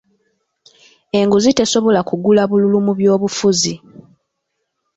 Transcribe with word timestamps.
Enguzi 1.19 1.51
tesobola 1.59 1.99
kugula 2.09 2.43
bululu 2.49 2.79
mu 2.85 2.93
by'obufuzi. 2.99 3.73